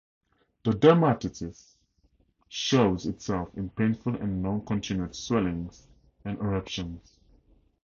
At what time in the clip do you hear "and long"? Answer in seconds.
4.15-4.65